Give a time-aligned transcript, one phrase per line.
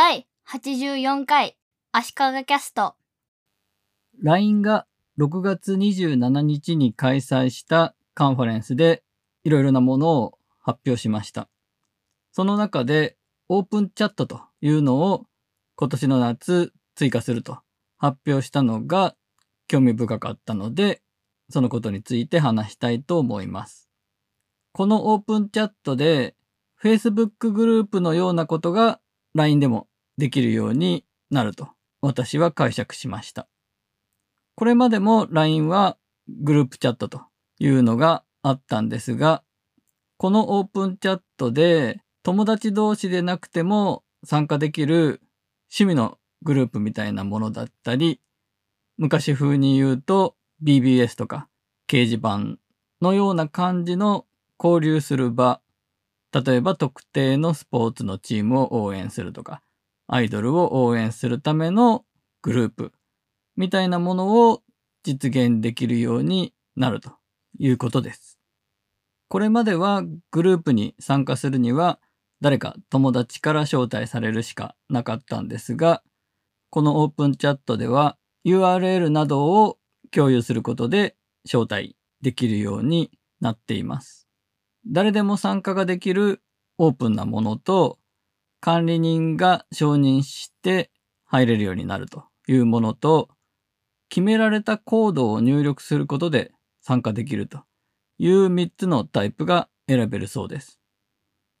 [0.00, 1.56] 第84回
[1.90, 2.94] 足利キャスト
[4.22, 4.86] LINE が
[5.18, 9.02] 6月27日に開催したカンファレンスで
[9.42, 11.48] いろいろなものを発表しました。
[12.30, 13.16] その中で
[13.48, 15.24] オープンチャットというのを
[15.74, 17.58] 今年の夏追加すると
[17.96, 19.16] 発表したのが
[19.66, 21.02] 興味深かったので、
[21.50, 23.88] そのことについて話したいと思います。
[24.70, 26.36] このオープンチャットで
[26.80, 29.00] Facebook グループのようなことが
[29.34, 29.87] LINE でも
[30.18, 31.68] できるようになると
[32.02, 33.48] 私は解釈しました。
[34.54, 35.96] これまでも LINE は
[36.28, 37.22] グループチャットと
[37.58, 39.42] いうのがあったんですが、
[40.16, 45.22] このオープンチャットで友達同士でなくても参加できる
[45.70, 48.20] 趣味のグループみたいなものだったり、
[48.96, 51.48] 昔風に言うと BBS とか
[51.88, 52.58] 掲示板
[53.00, 54.26] のような感じの
[54.62, 55.60] 交流する場、
[56.32, 59.62] 例えば特定のスポーツのチームを応援するとか、
[60.08, 62.04] アイドルを応援するための
[62.42, 62.92] グループ
[63.56, 64.62] みたいなものを
[65.04, 67.12] 実現できるようになると
[67.58, 68.38] いうことです。
[69.28, 72.00] これまではグループに参加するには
[72.40, 76.02] 誰か友達から招待されるしかなかったんですが、
[76.70, 79.78] このオープンチャットでは URL などを
[80.10, 84.26] 共有することで招待できるようになっています。
[84.86, 86.42] 誰でも参加ができる
[86.78, 87.98] オープンなものと
[88.60, 90.90] 管理人が承認して
[91.24, 93.28] 入れるようになるというものと
[94.08, 97.62] 決められたコードを入力することで参加できると
[98.18, 100.80] いう3つのタイプが選べるそうです。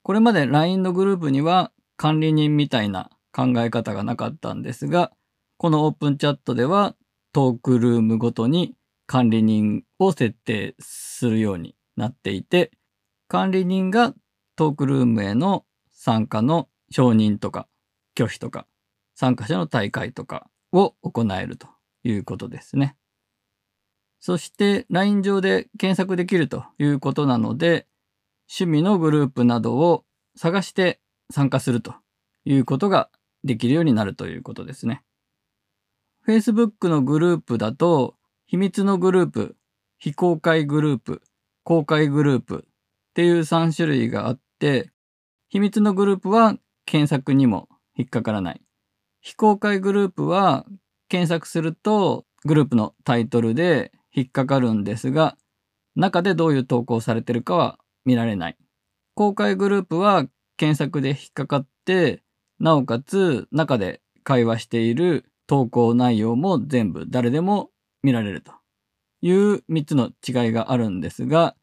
[0.02, 5.12] これまで LINE のグループには管理人みたいな考え方がなかったんですが、
[5.58, 6.96] このオープンチャットでは
[7.32, 8.74] トークルームごとに
[9.06, 12.70] 管理人を設定するようになっていて、
[13.28, 14.14] 管理人が
[14.56, 17.68] トークルームへの参加の承認とか
[18.16, 18.66] 拒否とか
[19.14, 21.68] 参加者の大会とかを行えると
[22.04, 22.96] いうことですね。
[24.20, 27.86] そして LINE 上で検索できるということなので
[28.50, 30.04] 趣味のグループなどを
[30.36, 31.00] 探して
[31.30, 31.94] 参加すると
[32.44, 33.10] いうことが
[33.44, 35.02] できるようになるということですね。
[36.26, 38.16] Facebook のグループだと
[38.46, 39.56] 秘密のグループ、
[39.98, 41.22] 非公開グループ、
[41.64, 44.90] 公開グループっていう3種類があって
[45.48, 46.56] 秘密のグループは
[46.88, 48.62] 検索にも引っかからない。
[49.20, 50.64] 非公開グループは
[51.08, 55.36] 検索するとグループのタイトルで引っかかるんですが、
[55.96, 58.56] 中でどういう投稿されてるかは見られない。
[59.14, 60.24] 公開グループは
[60.56, 62.22] 検索で引っかかって、
[62.58, 67.68] なおかつ中で会話している投稿内容も全部誰でも
[68.02, 68.52] 見られると
[69.20, 71.54] いう3つの違いがあるんですが、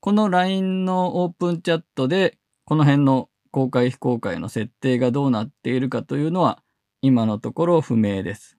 [0.00, 6.62] この LINE のオープンチャットでこの辺の公開非公開の設定がどうなっているかというのは
[7.00, 8.58] 今のところ不明です。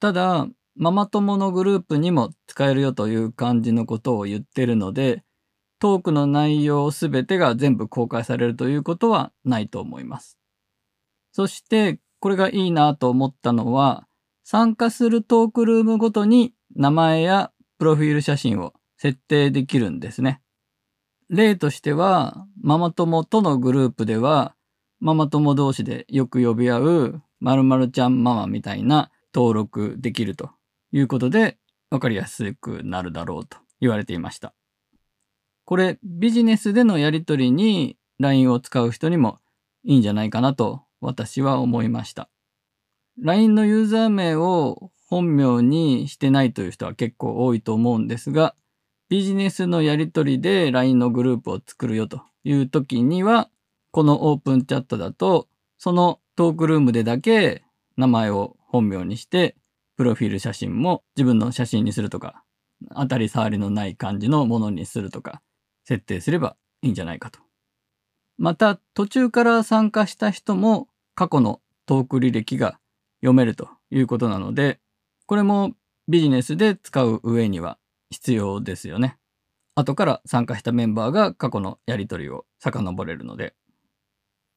[0.00, 5.24] ただ、ママ友のグループにも使えるよという感じのことを言ってるので、
[5.78, 10.38] トークの内容すべてが全部公開されるということはないと思います。
[11.32, 14.06] そして、これがいいなと思ったのは、
[14.44, 20.40] 参加するトークルームごとに名前やプロフィール写真を設定できるんですね。
[21.28, 24.54] 例としては、ママ友とのグループでは、
[25.00, 30.50] ママ友同士でよく呼び合う〇〇ちゃんママみたいな登録できると
[30.92, 31.58] いうことで
[31.90, 34.54] 分かりやすくなるだろうと言われていました。
[35.64, 39.38] これビジネスでのやり取りに LINE を使う人にも
[39.84, 42.30] いいんじゃないかなと私は思いました。
[43.20, 48.54] LINE のユーザー名を本名にしてないという人は結構多いと思うんですが、
[49.08, 53.48] ビジネスのやり取りで LINE のグループを作るよという時には、
[53.92, 57.62] このオープンチャットだと、そのトークルームでだけ
[57.96, 59.56] 名前を本名にして、
[59.96, 62.42] プロフィール写真も自分の写真にするとか、
[62.94, 65.40] 当たり障りのない感じのものにするとか、
[65.84, 67.38] 設定すればいいんじゃないかと。
[68.38, 72.80] また、途中から参加した人も過去のトーク履歴が
[73.20, 74.80] 読めるということなので、
[75.26, 75.74] これも
[76.08, 77.78] ビジネスで使う上には
[78.10, 79.18] 必要ですよね。
[79.74, 83.54] 後から参加したメンバーが過去のやり取りを遡れるので。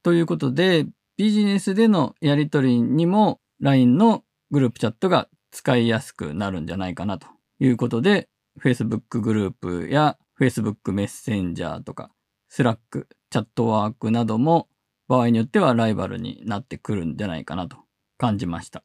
[0.04, 0.86] ということで、
[1.18, 7.28] ビジネスでのやり取りにも LINE のグループチャットが使いやすくなるんじゃないかなと
[7.60, 8.30] いうことで、
[8.62, 12.12] Facebook グループや Facebook メッセンジャーとか
[12.51, 14.68] Slack、チャットワークなども
[15.07, 17.78] 場合によってはライバルになってくるんじゃないかなと
[18.18, 18.84] 感じました。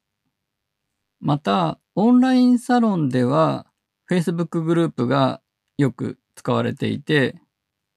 [1.20, 3.66] また、オンラインサロンでは
[4.10, 5.40] Facebook グループが
[5.78, 7.40] よく使われていて、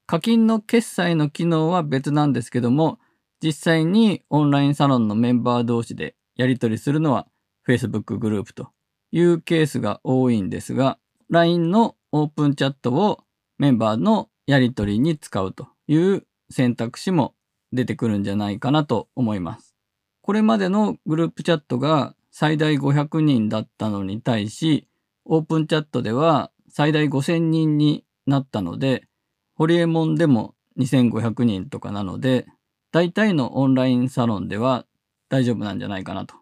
[0.05, 2.99] 課金の決済の機能は別なんですけども、
[3.43, 7.27] 実際にオンラインサロンのメンバー同士でやり取りするのは
[7.67, 8.69] Facebook グループと
[9.11, 10.97] いうケースが多いんですが、
[11.29, 13.19] LINE のオープンチャットを
[13.57, 17.35] メンバーのやり取りに使うという選択肢も
[17.73, 19.75] 出てくるんじゃないかなと思います。
[20.21, 24.87] これまでのグループチャットが最大500人だったのに対し、
[25.29, 29.07] オープンチャットでは最大5000人になったので、
[29.55, 32.47] ホリエモンでも2500人とかなので、
[32.91, 34.85] 大体のオンラインサロンでは
[35.29, 36.35] 大丈夫なんじゃないかなと。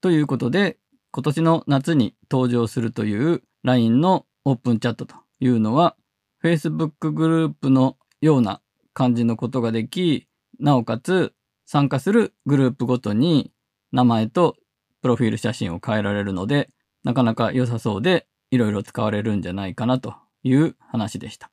[0.00, 0.78] ということで、
[1.12, 5.96] 今年の夏に登場するという LINE のオープンチャットというのは、
[6.42, 8.62] Facebook グループのような
[8.94, 10.28] 感じのことができ、
[10.58, 11.34] なおかつ
[11.66, 13.52] 参加するグループごとに
[13.92, 14.56] 名前と
[15.02, 16.70] プロフィール写真を変えられるので、
[17.04, 21.50] なかなか良さそうでいろいろ使われるんじゃないかなという話でした。